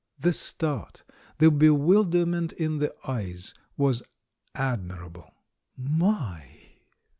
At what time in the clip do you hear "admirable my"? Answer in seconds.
4.55-6.43